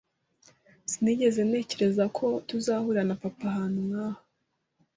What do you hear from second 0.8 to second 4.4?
Sinigeze ntekereza ko tuzahurira na papa ahantu nkaha.